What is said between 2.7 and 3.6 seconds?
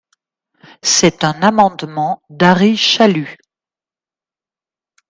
Chalus.